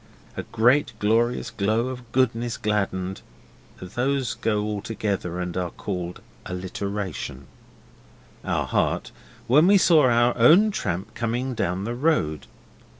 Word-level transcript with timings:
A 0.35 0.41
great 0.41 0.93
glorious 0.97 1.51
glow 1.51 1.89
of 1.89 2.11
goodness 2.11 2.57
gladdened 2.57 3.21
(those 3.79 4.33
go 4.33 4.63
all 4.63 4.81
together 4.81 5.39
and 5.39 5.55
are 5.55 5.69
called 5.69 6.21
alliteration) 6.47 7.45
our 8.43 8.65
hearts 8.65 9.11
when 9.45 9.67
we 9.67 9.77
saw 9.77 10.09
our 10.09 10.35
own 10.35 10.71
tramp 10.71 11.13
coming 11.13 11.53
down 11.53 11.83
the 11.83 11.93
road. 11.93 12.47